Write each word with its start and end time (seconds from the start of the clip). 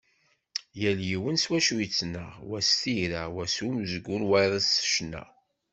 Yal 0.81 0.99
yiwen 1.09 1.37
s 1.43 1.45
wacu 1.49 1.75
yettnaɣ, 1.79 2.33
wa 2.49 2.59
s 2.67 2.71
tira, 2.81 3.21
wa 3.33 3.43
s 3.55 3.57
umezgun, 3.67 4.23
wayeḍ 4.29 4.55
s 4.61 4.71
ccna. 4.93 5.23